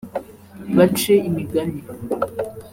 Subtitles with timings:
[0.75, 1.81] bace imigani